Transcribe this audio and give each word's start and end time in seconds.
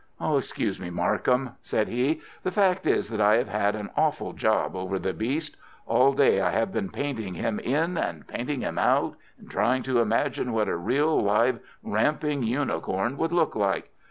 "Excuse 0.19 0.79
me, 0.79 0.89
Markham!" 0.89 1.51
said 1.61 1.87
he; 1.87 2.21
"the 2.41 2.49
fact 2.49 2.87
is 2.87 3.07
that 3.09 3.21
I 3.21 3.35
have 3.35 3.49
had 3.49 3.75
an 3.75 3.91
awful 3.95 4.33
job 4.33 4.75
over 4.75 4.97
the 4.97 5.13
beast. 5.13 5.55
All 5.85 6.13
day 6.13 6.41
I 6.41 6.49
have 6.49 6.73
been 6.73 6.89
painting 6.89 7.35
him 7.35 7.59
in 7.59 7.99
and 7.99 8.25
painting 8.25 8.61
him 8.61 8.79
out, 8.79 9.13
and 9.37 9.47
trying 9.47 9.83
to 9.83 9.99
imagine 9.99 10.53
what 10.53 10.67
a 10.67 10.75
real 10.75 11.21
live, 11.21 11.59
ramping 11.83 12.41
unicorn 12.41 13.15
would 13.17 13.31
look 13.31 13.55
like. 13.55 13.91